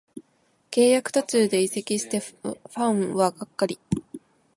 [0.71, 3.77] 契約途中で移籍してファンはがっかり